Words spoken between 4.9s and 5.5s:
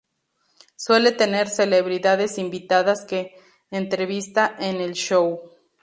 show.